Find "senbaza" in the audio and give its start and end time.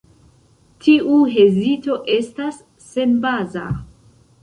2.89-3.71